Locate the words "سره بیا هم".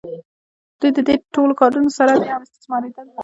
1.97-2.43